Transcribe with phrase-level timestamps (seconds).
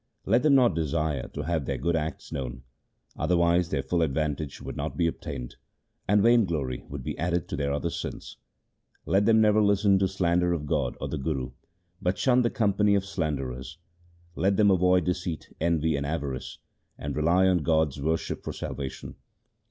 [0.25, 2.63] Let them not desire to have their good acts known,
[3.15, 5.57] otherwise their full advantage would not be obtained,
[6.07, 8.37] and vainglory would be added to their other sins.
[9.05, 11.51] Let them never listen to slander of God or the Guru,
[12.01, 13.77] but shun the company of slanderers.
[14.35, 16.57] Let them avoid deceit, envy, and avarice,
[16.97, 19.17] and rely on God's worship for salvation.